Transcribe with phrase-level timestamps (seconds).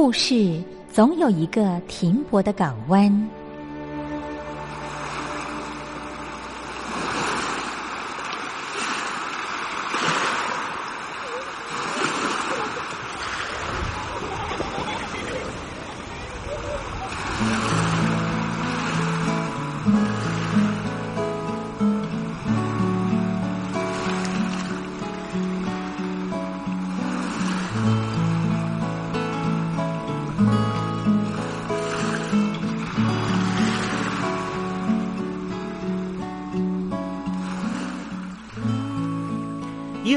[0.00, 3.28] 故事总有一个停泊的港湾。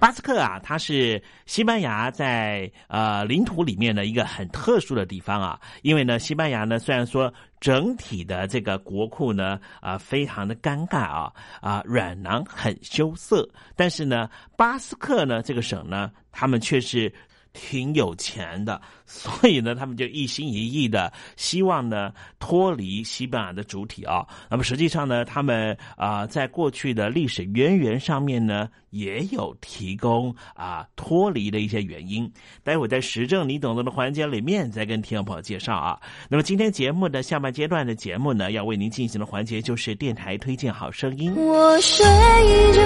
[0.00, 5.60] 巴斯克啊，它是西班牙在呃领土里面的一个很特殊的地方啊。
[5.82, 17.12] 因为呢，西班牙呢虽然说整体的这个国库呢啊非常的尴尬啊啊软囊很羞涩，但是呢，巴斯克呢这个省呢，他们却是。
[17.52, 24.26] 挺有钱的，所以呢，他们就一心一意的希望呢脱离西班牙的主体啊。
[24.48, 32.30] 那么实际上呢，他们啊在过去的历史渊源上面呢，也有提供啊脱离的一些原因。
[32.62, 35.98] 待会在时政你懂得的环节里面再跟听众朋友介绍啊。
[36.28, 41.34] 那么今天节目的下半阶段的节目呢，要为您进行的环节就是电台推荐好声音。
[41.34, 42.80] 我睡着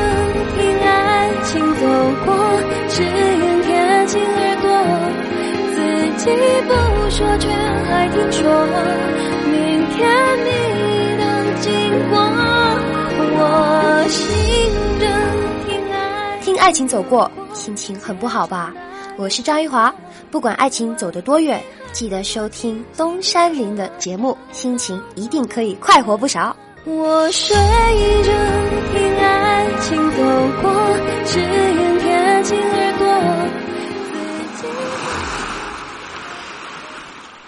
[0.57, 1.81] 听爱情走
[2.25, 4.44] 过，只愿贴近，
[6.25, 6.37] 自己
[6.67, 6.73] 不
[7.11, 8.51] 说却还听说，
[9.45, 10.09] 明天
[10.43, 10.49] 你
[11.19, 11.71] 能经
[12.09, 12.19] 过，
[13.37, 14.25] 我醒
[14.99, 15.05] 着
[15.69, 16.41] 听爱。
[16.41, 18.73] 听爱情走过，心情很不好吧？
[19.19, 19.95] 我是张玉华，
[20.31, 21.63] 不管爱情走得多远，
[21.93, 26.57] 记得收听东山林的节目，心情一定可以快活不少。
[26.87, 28.33] 我睡着
[28.95, 30.23] 听爱情走
[30.63, 30.73] 过，
[31.27, 32.59] 只愿贴近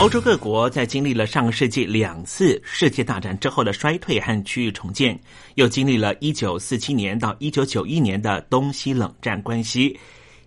[0.00, 5.20] 欧洲各国在经历了上个世纪两次世界大战之后的衰退和区域重建，
[5.56, 10.00] 又经历了一九四七年到一九九一年的东西冷战关系，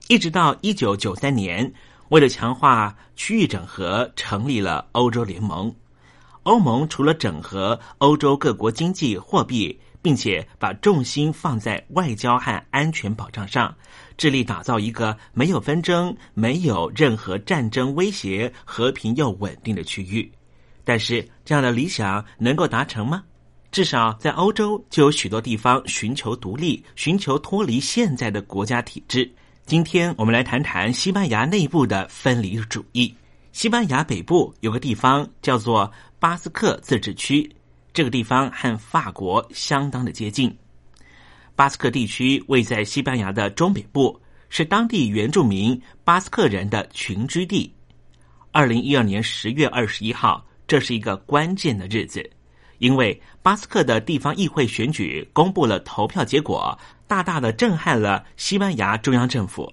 [0.07, 1.71] 一直到一九九三年，
[2.09, 5.71] 为了强化区域整合，成立了欧洲联盟。
[6.41, 13.75] 欧盟除了整合欧洲各国经济货币，并且把重心放在外交和安全保障上，
[14.17, 20.31] 致力打造一个没有纷争、没有任何战争威胁、和平又稳定的区域。
[20.83, 23.23] 但是，这样的理想能够达成吗？
[23.71, 29.27] 至少在欧洲，就有许多地方寻求独立，寻求脱离现在的国家体制。
[29.65, 33.15] 今天我们来谈谈西班牙内部的分离主义。
[33.53, 37.49] 西班牙北部有个地方叫做巴斯克自治区，
[37.93, 40.53] 这个地方和法国相当的接近。
[41.55, 44.19] 巴斯克地区位在西班牙的中北部，
[44.49, 47.71] 是当地原住民巴斯克人的群居地。
[48.51, 52.27] 二零一二年十月二十一号，这是一个关键的日子，
[52.79, 56.77] 因为巴斯克的地方议会选举公布了投票结果。
[57.05, 59.71] 大大的震撼了西班牙中央政府。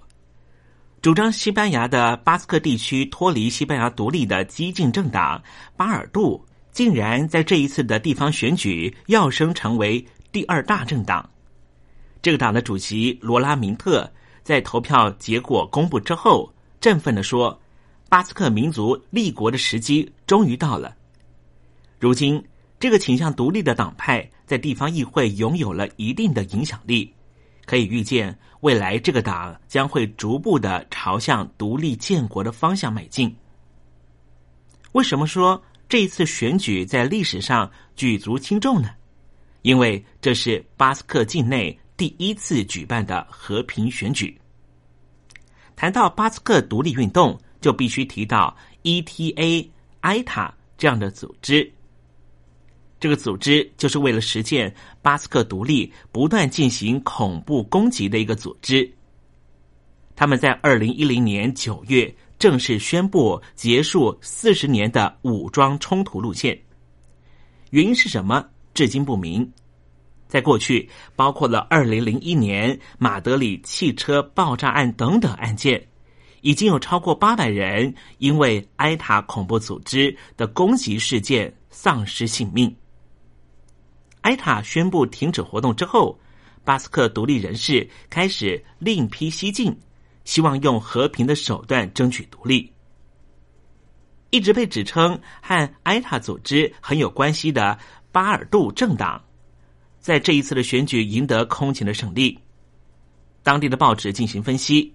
[1.01, 5.41] 主张西班牙的巴斯克地区脱离西班牙独立的激进政党
[5.75, 11.29] 巴尔杜，竟然在这一次的地方选举跃升成为第二大政党。
[12.21, 14.09] 这个党的主席罗拉明特
[14.43, 17.59] 在投票结果公布之后，振奋的说
[18.09, 20.95] ：“巴斯克民族立国的时机终于到了。”
[21.99, 22.43] 如今，
[22.79, 27.13] 这个倾向独立的党派在地方议会拥有了一定的影响力。
[27.65, 33.33] 可以预见，未来这个党将会逐步的朝向独立建国的方向迈进。
[34.93, 35.61] 为什么说
[35.91, 38.91] 这一次选举在历史上举足轻重呢？
[39.61, 44.39] 因为这是巴斯克境内第一次举办的和平选举。
[45.75, 49.67] 谈到巴斯克独立运动，就必须提到 ETA、
[49.99, 51.69] 埃塔这样的组织。
[52.97, 58.89] 这个组织就是为了实现巴斯克独立，不断进行恐怖攻击的一个组织。
[60.15, 66.59] 他们在二零一零年九月正式宣布结束四十年的武装冲突路线。
[67.69, 68.43] 原因是什么？
[68.73, 69.47] 至今不明。
[70.27, 75.87] 在过去，包括了二零零一年马德里汽车爆炸案等等案件，
[76.41, 82.75] 已经有超过八百人因为埃塔恐怖组织的攻击事件丧失性命。
[84.21, 86.19] 埃塔宣布停止活动之后，
[86.63, 89.77] 巴斯克独立人士开始另辟蹊径，
[90.23, 92.71] 希望用和平的手段争取独立。
[94.29, 97.77] 一直被指称和埃塔组织很有关系的
[98.11, 99.21] 巴尔杜政党，
[99.99, 102.39] 在这一次的选举赢得空前的胜利。
[103.43, 104.93] 当地的报纸进行分析，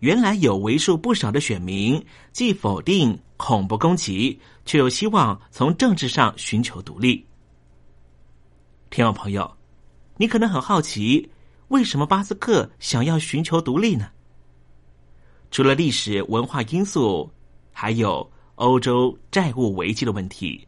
[0.00, 7.24] 原来有为数不少的选民既否定恐怖攻击，却又希望从政治上寻求独立。
[8.90, 9.56] 听众朋友，
[10.18, 11.30] 你可能很好奇，
[11.68, 14.10] 为什么巴斯克想要寻求独立呢？
[15.54, 17.30] 除了历史文化因素，
[17.72, 20.66] 还有欧洲债务危机的问题，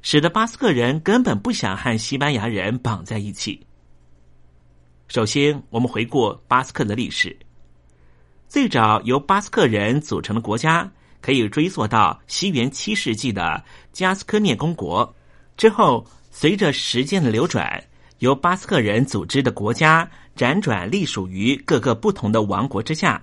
[0.00, 3.66] 使得巴斯克人根本不想和西班牙人绑在一起。
[5.08, 7.36] 首先，我们回顾巴斯克的历史，
[8.46, 10.88] 最早由巴斯克人组成的国家，
[11.20, 15.12] 可以追溯到西元七世纪的加斯科涅公国
[15.56, 16.06] 之后。
[16.30, 17.82] 随着时间的流转，
[18.18, 23.20] 由巴斯克人组织的国家辗转隶属于各个不同的王国之下，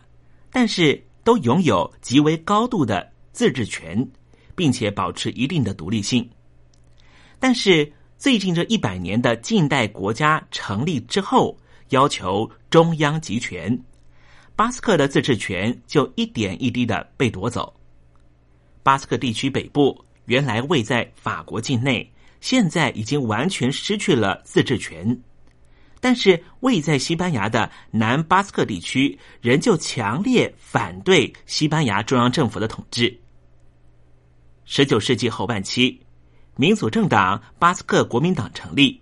[0.55, 4.07] 但是都拥有极为高度的自治权，
[4.55, 6.25] 并且保持一定的独立性。
[7.41, 11.57] 但是最近这一百年的近代国家成立之后，
[11.89, 13.77] 要求中央集权，
[14.55, 17.75] 巴斯克的自治权就一点一滴的被夺走。
[18.81, 22.09] 巴斯克地区北部原来位在法国境内。
[22.39, 25.19] 现在已经完全失去了自治权，
[26.05, 33.19] 但是位在西班牙的南巴斯克地区仍旧强烈反对西班牙中央政府的统治。
[34.65, 35.99] 十九世纪后半期，
[36.57, 38.99] 民主政党巴斯克国民党成立，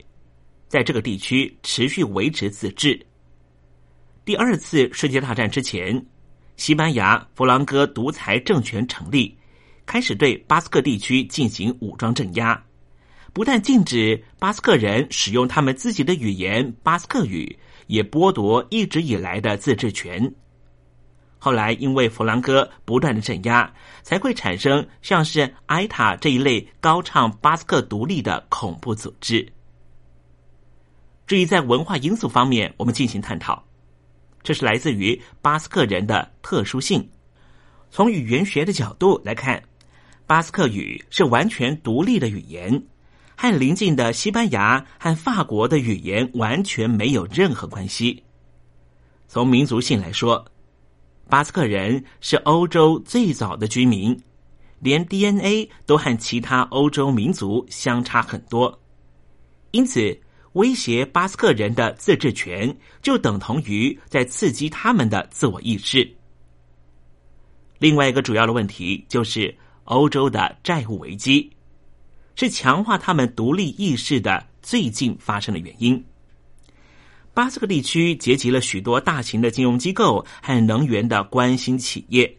[0.70, 3.06] 在这个地区持续维持自治。
[4.24, 6.06] 第二次世界大战之前，
[6.56, 9.38] 西班牙弗朗哥独裁政权成立，
[9.86, 12.64] 开始对巴斯克地区进行武装镇压。
[13.34, 20.32] 不但禁止巴斯克人使用他们自己的语言巴斯克语，也剥夺一直以来的自治权。
[21.40, 23.74] 后来，因为弗兰哥不断的镇压，
[24.04, 29.52] 才会产生像是埃塔这一类高唱巴斯克独立的恐怖组织。
[31.26, 33.66] 至于在文化因素方面，我们进行探讨，
[34.44, 37.10] 这是来自于巴斯克人的特殊性。
[37.90, 39.62] 从语言学的角度来看，
[40.28, 42.82] 巴斯克语是完全独立的语言。
[43.36, 48.24] 和邻近的西班牙和法国的语言完全没有任何关系。
[49.28, 50.46] 从民族性来说，
[51.30, 54.16] 巴斯克人是欧洲最早的居民，
[54.80, 58.80] 连 DNA 都和其他欧洲民族相差很多，
[59.72, 60.16] 因此
[60.52, 66.08] 威胁巴斯克人的自治权，就等同于在刺激他们的自我意识。
[67.80, 69.54] 另外一个主要的问题就是
[69.86, 71.52] 欧洲的债务危机，
[72.36, 76.04] 是强化他们独立意识的最近发生的原因。
[77.34, 82.38] 巴斯克地区结集了许多大型的金融机构和能源的关心企业。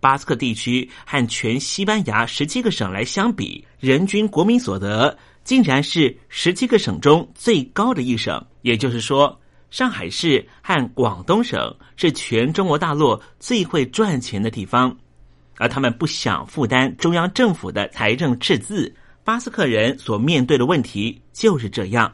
[0.00, 8.44] 巴斯克地区和全西班牙十七个省来相比，人均国民所得竟然是十七个省中最高的一省。
[8.60, 14.96] 也就是说，上海市和广东省是全中国大陆最会赚钱的地方，
[15.58, 18.94] 而他们不想负担中央政府的财政赤字。
[19.24, 22.12] 巴斯克人所面对的问题就是这样。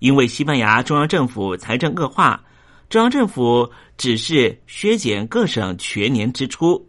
[0.00, 2.44] 因为西班牙中央政府财政恶化，
[2.90, 6.86] 中央政府只是削减各省全年支出。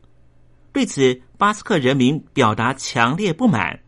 [0.73, 3.79] 对此，巴斯克人民表达强烈不满。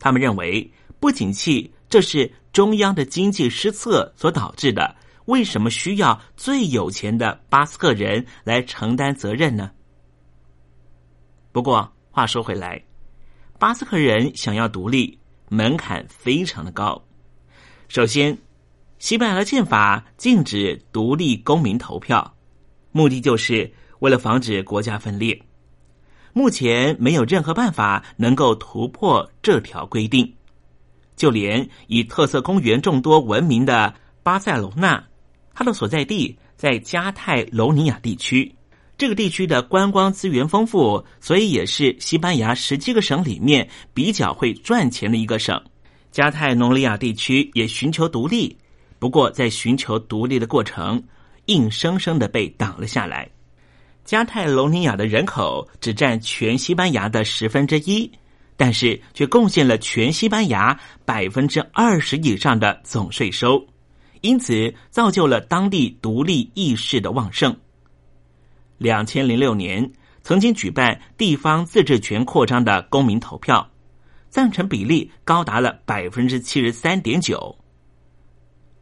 [0.00, 0.68] 他们认为
[0.98, 4.96] 不景气这是中央的经济失策所导致的。
[5.26, 9.70] 为什么需要最有钱的巴斯克人来承担责任呢？
[11.52, 12.82] 不过话说回来，
[13.58, 15.18] 巴斯克人想要独立，
[15.50, 17.00] 门槛非常的高。
[17.88, 18.36] 首先，
[18.98, 22.34] 西班牙的宪法禁止独立公民投票，
[22.90, 25.40] 目的就是为了防止国家分裂。
[26.32, 30.34] 目前没有任何办法能够突破这条规定，
[31.16, 35.04] 就连以特色公园众多闻名的巴塞罗那，
[35.52, 38.54] 它的所在地在加泰罗尼亚地区，
[39.02, 45.60] 这个地区的观光资源丰富，所以也是西班牙十七个省里面比较会赚钱的一个省。
[46.12, 48.56] 加泰罗尼亚地区也寻求独立。
[49.00, 51.02] 不过，在寻求独立的过程，
[51.46, 53.28] 硬生生的被挡了下来。
[54.04, 58.08] 加泰罗尼亚的人口只占全西班牙的十分之一，
[58.56, 63.66] 但是却贡献了全西班牙百分之二十以上的总税收，
[64.20, 67.52] 因此造就了当地独立意识的旺盛。
[68.82, 69.88] 两千零六年
[70.22, 73.70] 曾经举办地方自治权扩张的公民投票，
[74.28, 77.56] 赞成比例高达了百分之七十三点九。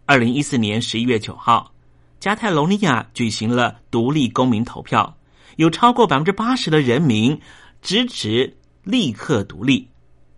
[0.07, 1.71] 二零一四年十一月九号，
[2.19, 5.15] 加泰罗尼亚举行了独立公民投票，
[5.57, 7.39] 有超过百分之八十的人民
[7.83, 9.87] 支持立刻独立，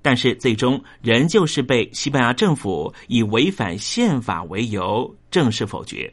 [0.03, 6.13] 但是最终仍旧是被西班牙政府以违反宪法为由正式否决。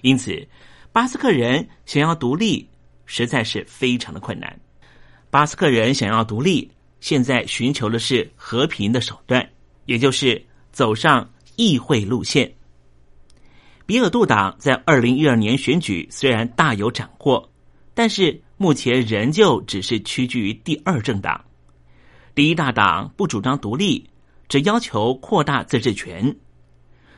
[0.00, 0.46] 因此，
[0.94, 2.68] 巴斯克人想要独立
[3.04, 4.60] 实在是非常的困难。
[5.28, 9.44] 巴斯克人想要独立，现在寻求的是和平的手段，
[9.86, 12.54] 也就是走上议会路线。
[13.86, 17.50] 比尔杜党在二零一二年选举虽然大有斩获，
[17.92, 21.44] 但是目前仍旧只是屈居于第二政党。
[22.36, 24.08] 第一大党不主张独立，
[24.46, 26.36] 只要求扩大自治权。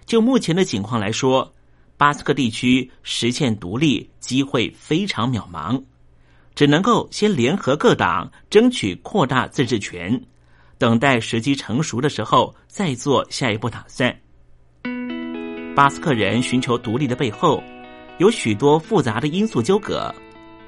[0.06, 1.52] 就目前的情况来说，
[1.96, 5.82] 巴斯克地区实现独立机会非常渺茫，
[6.54, 10.22] 只能够先联合各党争取扩大自治权，
[10.76, 14.14] 等待时机成熟的时候再做下一步打算。
[15.74, 17.62] 巴斯克人寻求独立的背后，
[18.18, 20.14] 有许多复杂的因素纠葛。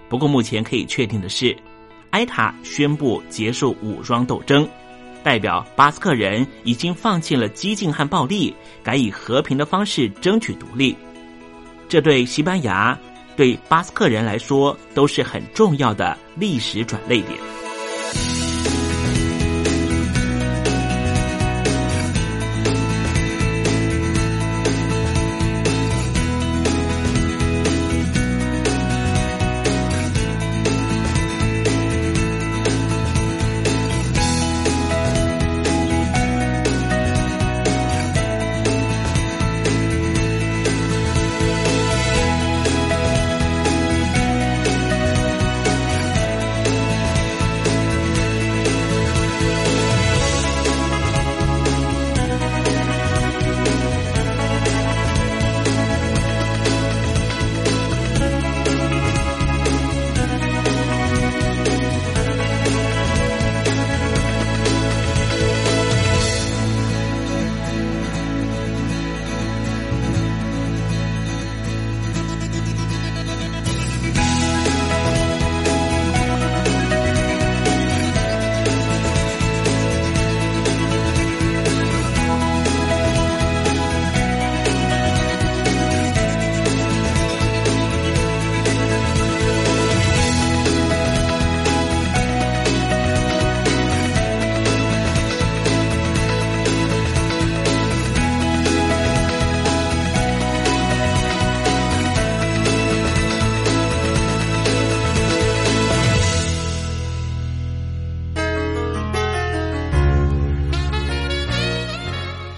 [0.09, 1.55] 不过，目前可以确定的是，
[2.11, 4.67] 埃塔宣布结束武装斗争，
[5.23, 10.97] 代表巴斯克人已经放弃了激进和暴力，改以和平的方式争取独立。
[11.89, 12.97] 这对西班牙、
[13.37, 18.48] 对巴斯克人来说都是很重要的历史转捩点。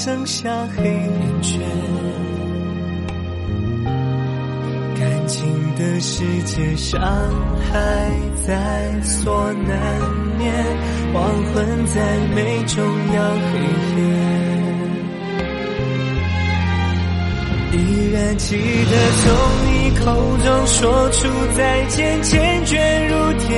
[0.00, 1.60] 剩下黑眼圈，
[4.96, 8.08] 感情的世界伤害
[8.46, 9.76] 在所难
[10.38, 10.54] 免，
[11.12, 12.00] 黄昏再
[12.32, 12.80] 美终
[13.12, 13.18] 要
[13.50, 13.58] 黑
[13.96, 14.00] 夜。
[17.72, 19.26] 依然记得从
[19.66, 20.04] 你口
[20.44, 23.48] 中说出再见，坚决如铁。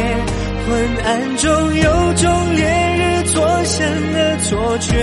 [0.66, 0.70] 昏
[1.04, 2.64] 暗中有种烈
[2.96, 4.94] 日灼身的错觉，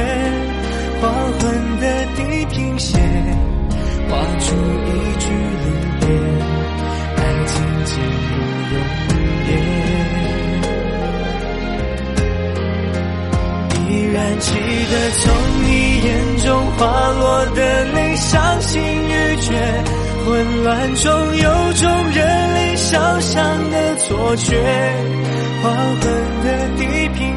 [0.99, 2.99] 黄昏的地平线
[4.09, 5.25] 画出一句
[5.63, 5.65] 离
[5.99, 6.03] 别，
[7.15, 7.53] 爱情
[7.85, 7.91] 进
[8.27, 8.31] 入
[8.73, 8.75] 永
[9.47, 9.49] 夜。
[13.89, 14.47] 依然记
[14.91, 15.23] 得从
[15.63, 15.67] 你
[16.01, 16.07] 眼
[16.45, 16.79] 中滑
[17.19, 17.59] 落的
[17.93, 18.81] 泪，伤心。
[18.81, 19.53] 欲绝，
[20.25, 21.05] 混乱中
[21.37, 24.57] 有种热泪烧伤的错觉，
[25.61, 26.03] 黄昏
[26.43, 27.36] 的地平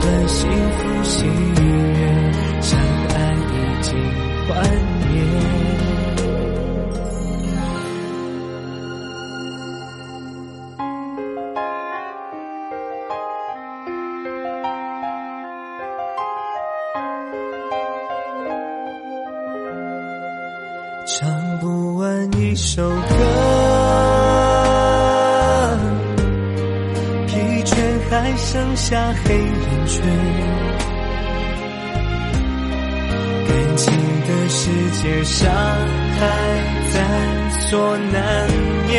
[0.00, 1.62] 线，割断幸福喜悦，
[2.60, 3.88] 相爱已经
[4.48, 4.48] 幻
[5.00, 5.08] 灭。
[21.06, 21.28] 唱
[21.60, 22.94] 不完一首歌，
[27.26, 27.74] 疲倦
[28.08, 29.34] 还剩下黑
[29.90, 29.98] 眼圈，
[33.48, 33.92] 感情
[34.26, 34.70] 的世
[35.02, 35.50] 界伤
[36.18, 36.20] 还
[36.92, 36.96] 在
[37.68, 38.22] 所难
[38.86, 38.94] 免，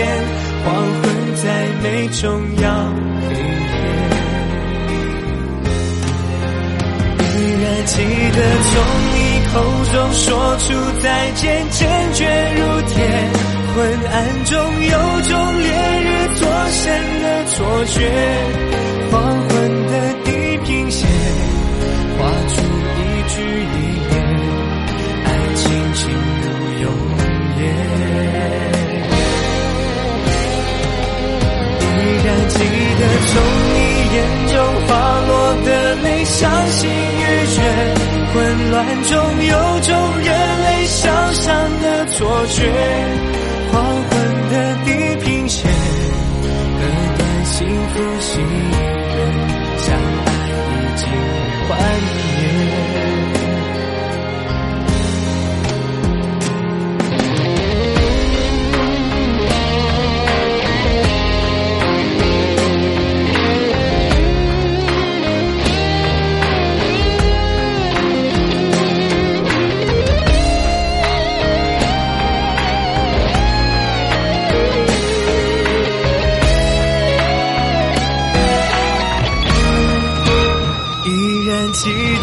[0.65, 1.01] 黄昏
[1.35, 1.43] 再
[1.81, 2.21] 美终
[2.61, 2.65] 要
[3.21, 3.79] 黑夜。
[7.23, 7.93] 依然记
[8.35, 8.73] 得从
[9.13, 9.17] 你
[9.53, 9.53] 口
[9.93, 10.27] 中说
[10.57, 10.65] 出
[11.01, 11.79] 再见，坚
[12.13, 12.19] 决
[12.57, 12.93] 如铁。
[13.73, 13.77] 昏
[14.11, 14.51] 暗中
[14.83, 14.91] 有
[15.29, 15.65] 种烈
[16.01, 16.83] 日灼身
[17.23, 17.95] 的错觉，
[23.31, 23.43] 一句遗
[24.11, 24.13] 言，
[25.23, 25.63] 爱情
[25.93, 26.01] 进
[26.41, 26.45] 入
[26.81, 26.85] 永
[27.57, 27.61] 夜。
[31.93, 32.55] 依然记
[32.99, 33.31] 得从
[33.71, 33.75] 你
[34.15, 34.17] 眼
[34.47, 34.53] 中
[34.85, 34.89] 滑
[35.27, 35.31] 落
[35.63, 35.67] 的
[36.03, 36.39] 泪，伤
[36.71, 37.57] 心欲绝，
[38.33, 38.35] 混
[38.71, 39.11] 乱中
[39.45, 39.89] 有种
[40.19, 40.27] 热
[40.65, 40.99] 泪烧
[41.31, 41.47] 伤
[41.81, 42.59] 的错觉。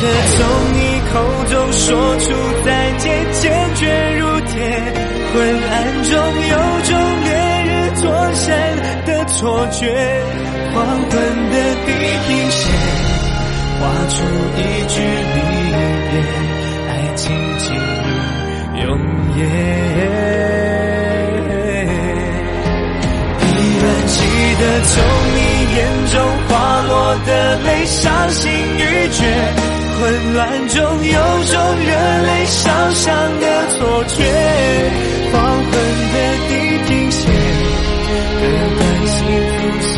[0.01, 0.05] 的
[0.37, 0.37] 从
[0.75, 0.79] 你
[1.13, 1.13] 口
[1.51, 1.87] 中说
[2.19, 2.27] 出
[2.65, 3.83] 再见，坚决
[4.19, 4.53] 如铁。
[5.35, 5.37] 昏
[5.71, 6.11] 暗中
[6.49, 6.91] 有种
[7.25, 7.29] 烈
[7.65, 8.03] 日灼
[8.35, 8.47] 身
[9.05, 9.81] 的错觉，
[10.73, 11.11] 黄昏
[11.51, 11.89] 的地
[12.27, 12.61] 平线
[13.81, 14.17] 画出
[14.57, 14.59] 一
[14.89, 15.37] 句离
[16.11, 16.15] 别，
[16.89, 17.27] 爱情
[17.59, 18.09] 进入
[18.83, 18.87] 永
[19.37, 19.41] 夜。
[23.51, 24.17] 依然记
[24.61, 24.91] 得从
[25.35, 25.37] 你
[25.77, 25.79] 眼
[26.13, 26.15] 中
[26.49, 26.51] 滑
[26.89, 26.91] 落
[27.27, 27.29] 的
[27.61, 28.81] 泪，伤心欲
[29.11, 29.21] 绝。
[29.99, 31.91] 混乱中有种热
[32.23, 34.23] 泪烧伤的错觉，
[35.33, 35.73] 黄昏
[36.13, 36.17] 的
[36.49, 36.53] 地
[36.87, 37.27] 平线，
[38.39, 38.43] 割
[38.79, 39.19] 断幸
[39.81, 39.98] 福。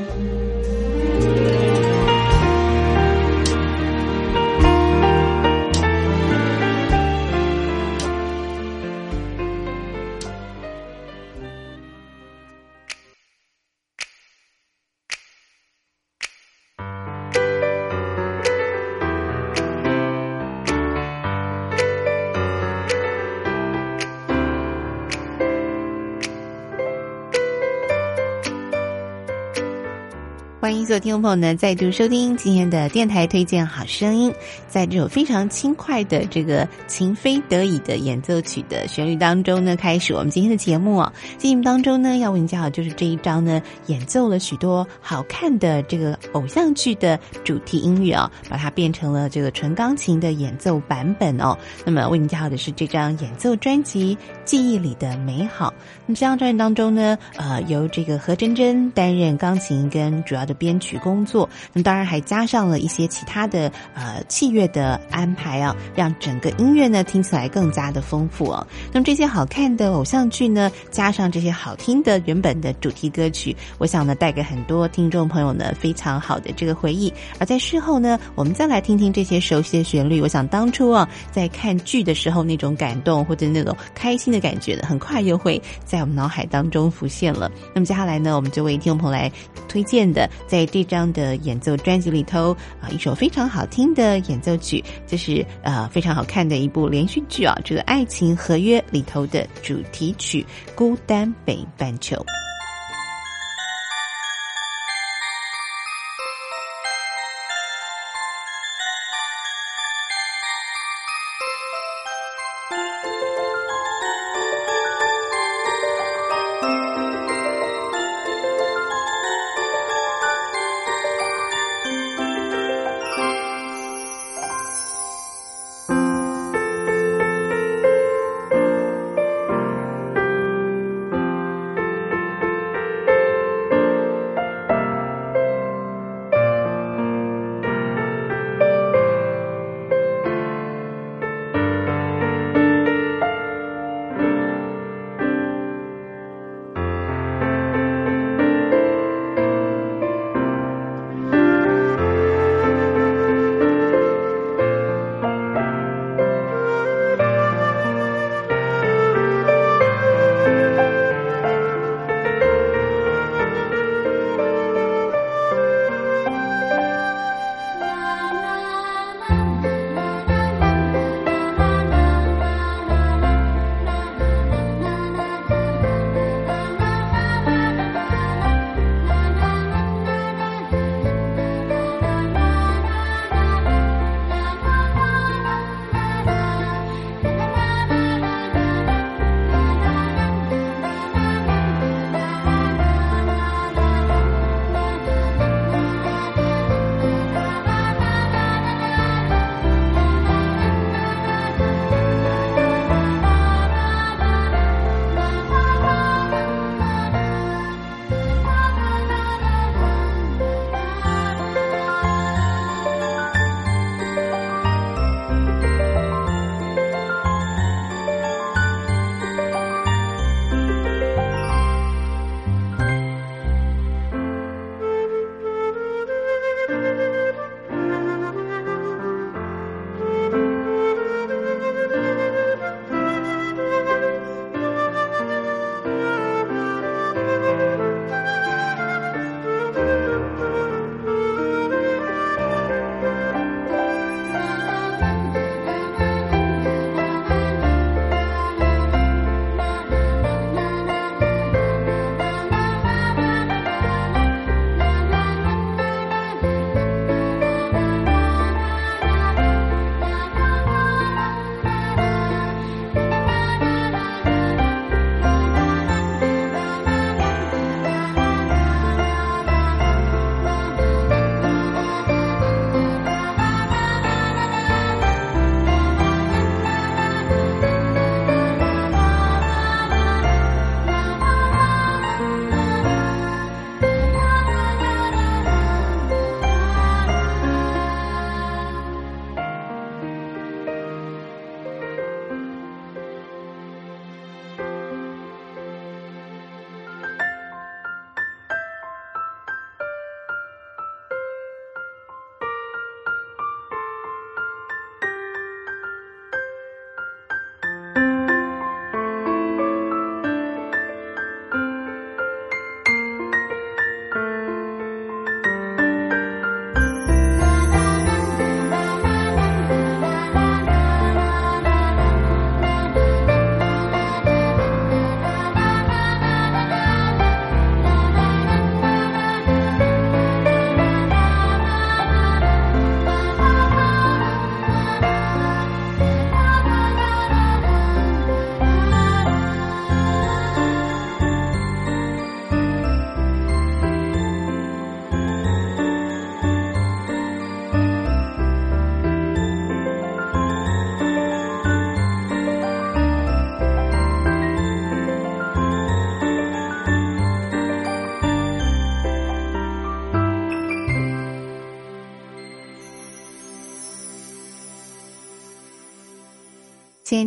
[30.91, 34.33] 各位听众朋友呢，再度收听今天的电台推荐好声音。
[34.67, 41.13] 在这首非常轻快的这个情非得已的演奏曲的旋律当中呢，开始我们今天的节目啊。
[41.37, 51.57] 节目当中呢，要为您介绍就是这一章呢，演奏了许多好看的这个偶像剧的主题音乐啊，把它变成了这个纯钢琴的演奏版本哦。
[51.85, 55.69] 那么为您介绍的是这张演奏专辑《记忆里的美好》。
[56.05, 68.67] 那么这张专辑当中呢，呃，由这个何真真担任钢琴跟主要的编曲工作，那么当然还加上了一些其他的呃器乐的安排啊，让整个音乐呢听起来更加的丰富哦。
[68.91, 77.13] 那么这些好看的偶像剧呢，加上这些好听的原本的主题歌曲，我想呢带给很多听众朋友呢非常好的这个回忆。
[77.39, 87.51] 而在事后呢，我们再来听听这些熟悉的旋律，我想当初啊在看剧的时候那种感动或者那种开心的感觉呢，很快又会在我们脑海当中浮现了。
[87.73, 89.31] 那么接下来呢，我们就为听众朋友来
[89.67, 100.41] 推荐的，在这张的演奏专辑里头啊，一首非常好听的演奏曲，就是呃非常好看的一部连续剧啊，这个《爱情合约》里头的主题曲
[100.75, 102.15] 《孤单北半球》。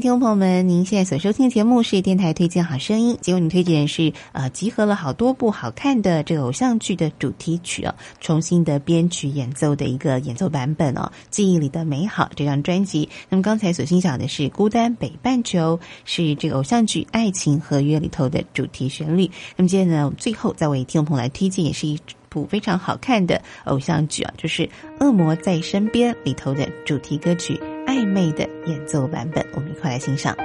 [0.01, 13.09] 听众朋友们，您现在所收听的节目是电台推荐好声音，节目你推荐是呃集合了好多部好看的这个偶像剧的主题曲哦，重新的编曲演奏的一个演奏版本哦，记忆里的美好这张专辑。
[13.29, 19.31] 那么刚才所欣赏的是《孤单北半球》，是这个偶像剧《爱情合约》里头的主题旋律。
[19.57, 24.63] 那么接着呢，我们最后再为听众朋友来推荐，也是一部非常好看的偶像剧啊，就是
[24.99, 27.59] 《恶魔在身边》里头的主题歌曲。
[27.95, 30.37] 暧昧的演奏版本，我们一块来欣赏。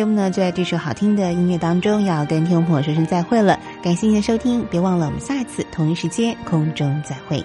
[0.00, 3.60] 节目呢，就在这首好听的音乐当中，要跟听众朋友说声再会了。
[3.82, 7.44] 感谢您的收听，别忘了我们下一次同一时间空中再会。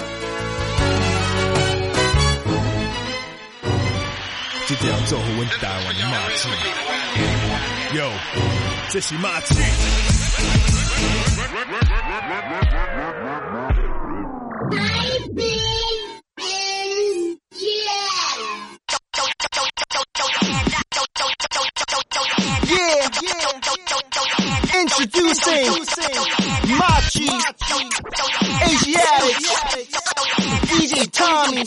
[4.71, 6.47] 你这样做好阮台湾的马子。
[7.93, 8.09] Yo，
[8.89, 9.53] 这是马子。
[24.73, 25.67] Introducing
[26.79, 27.19] 马志
[28.63, 29.35] Asiatic
[30.79, 31.65] Easy Tommy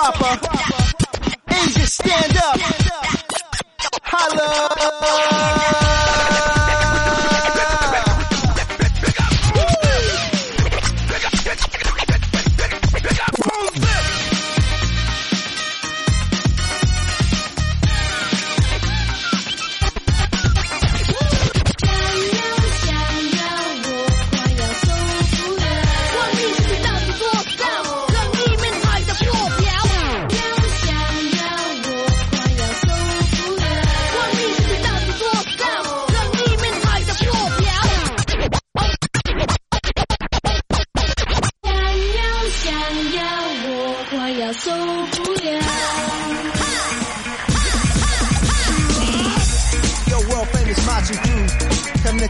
[0.00, 0.48] proper.
[1.48, 2.60] And stand up.
[4.02, 5.49] Holla.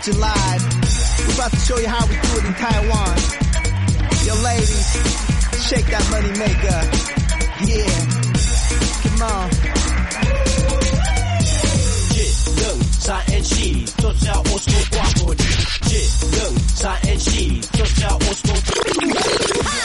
[0.00, 0.62] catch live.
[1.18, 3.16] We're about to show you how we do it in Taiwan.
[4.24, 4.86] Yo, ladies,
[5.68, 6.80] shake that money maker.
[7.66, 8.00] Yeah,
[9.02, 9.50] come on.
[12.56, 15.44] 六三 NC，这叫 old school 挂脖子。
[16.30, 19.79] 六三 NC，这叫 old school。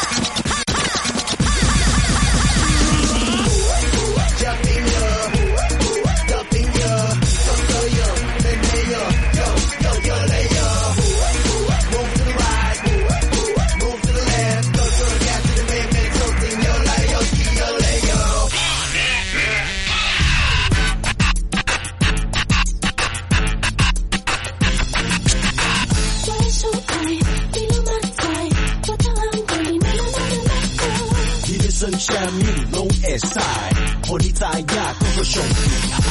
[35.28, 35.55] 兄弟
[35.91, 36.01] 嗨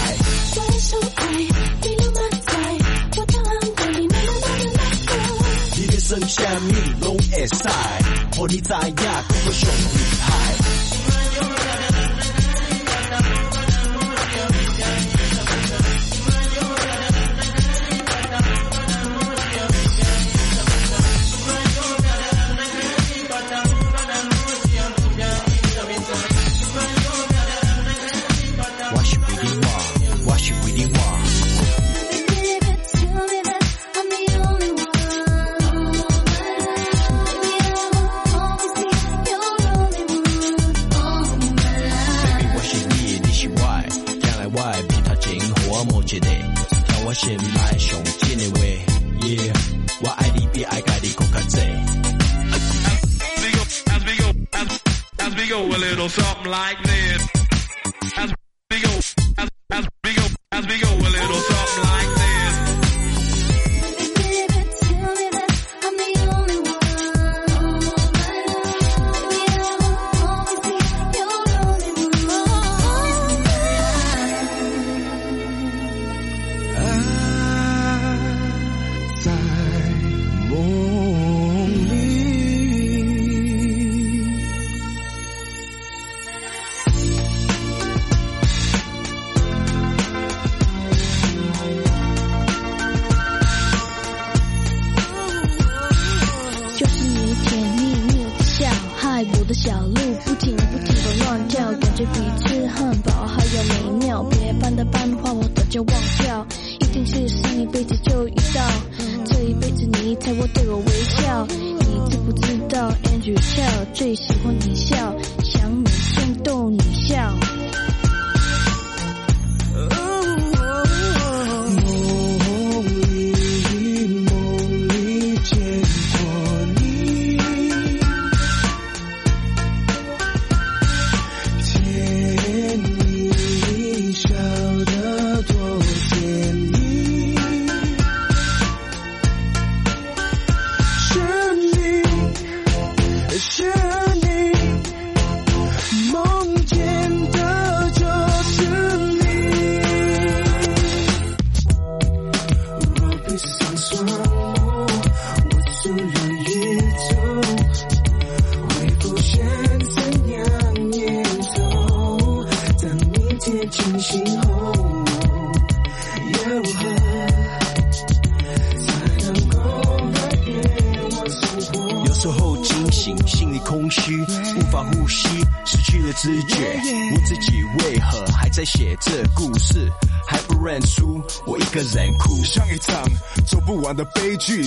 [1.83, 2.53] 你流满载
[3.17, 5.47] 我的汗管你那么多的难过
[5.77, 10.04] 你的声响迷离弄 si 你在家哭个兄弟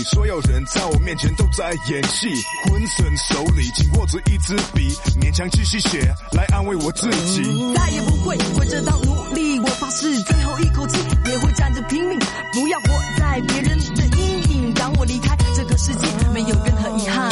[0.03, 2.27] 所有人在我面前都在演戏，
[2.65, 7.43] 浑身手里紧握着一支笔，勉强继续写来安慰我自己。
[7.75, 12.19] 再也不会为这当努力，我发誓最后一口气也会站着拼命，
[12.53, 12.87] 不要活
[13.17, 14.73] 在别人的阴影。
[14.73, 17.29] 当我离开这个世界，没有任何遗憾。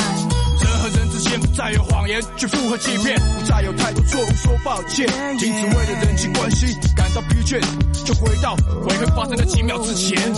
[0.62, 5.08] 人和人之间不再有谎言去附和欺骗，不再有太多错误说抱歉，
[5.38, 7.60] 停止为了人际关系感到疲倦，
[8.04, 8.56] 就回到
[8.86, 10.34] 悔恨发生的几秒之前。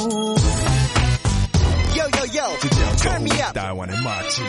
[3.54, 4.42] 台湾的马季。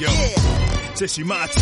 [0.00, 0.10] Yo，
[0.94, 1.60] 这是马季。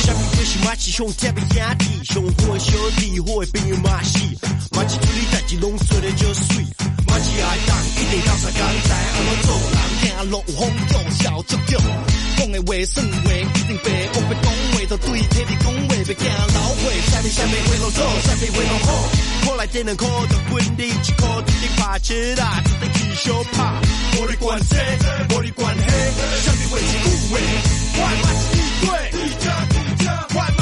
[0.00, 4.18] 什么鬼是马戏上特别兄弟，上好的小弟，好的朋友嘛是，
[4.74, 6.64] 马戏处理代志拢做得就水，
[7.06, 9.76] 马戏爱当一定到啥工知安怎做人，
[10.08, 11.76] 行路有风度，笑足足，
[12.36, 16.24] 讲的话算话一定白，我别讲话就对天地讲话，别惊
[16.54, 18.88] 老话，啥物啥物话拢做，啥物话拢好，
[19.48, 23.56] 我来点两块就分你一块，直直拍起来，直直去小拍，
[24.18, 24.76] 无你管这，
[25.34, 25.80] 无你管迄，
[26.44, 27.34] 啥物话是句话，
[27.94, 28.88] 我的马是地对。
[30.34, 30.61] 我马是特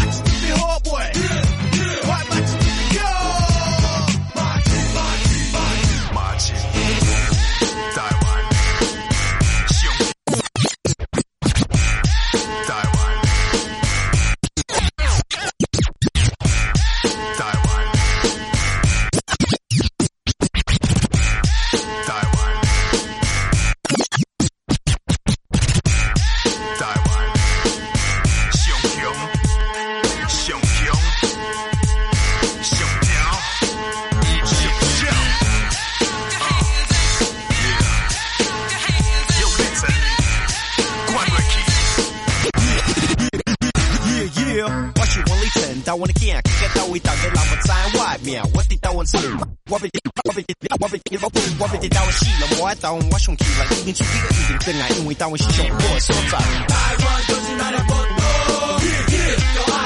[45.95, 49.19] 王立成，台湾的囝，看到位大家人我在外面，我伫台湾住，
[49.71, 49.89] 我被
[50.25, 50.45] 我被
[50.81, 56.39] 我被我被我被台湾死了，我爱台湾我上起来，一定出去个一定真爱，因为台湾是上好的所在。
[56.39, 58.23] 台湾就是那条国度
[58.81, 59.79] ，yeah yeah，有爱，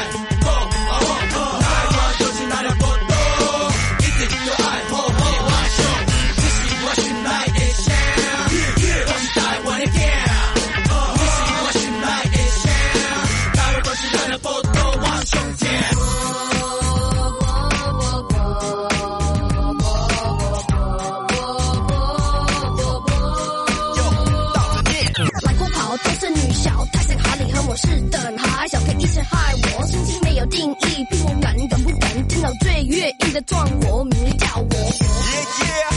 [27.76, 34.68] 是等还小，可以一直害我，心情没有定义，逼我敢敢不敢，听到最越硬的撞我，名字叫我。
[34.68, 35.92] Yeah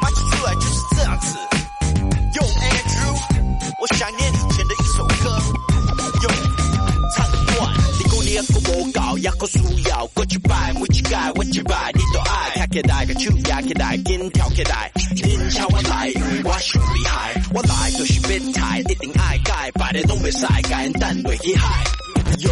[0.00, 1.36] 马起出来就是这样子。
[2.32, 3.16] Yo Andrew，
[3.80, 5.38] 我想念以前的一首歌。
[6.22, 6.30] Yo，
[7.16, 9.58] 唱段，你讲你一個無教，一個需
[9.88, 12.50] 要，過去擺，每一屆，我一擺，你都愛。
[12.56, 18.82] 拍起來個手壓起來，緊跳起來，恁請我來，因為我上厲害，我來就是變態，
[19.74, 20.16] Và để tôi
[21.00, 21.84] 团队一海
[22.38, 22.50] 哟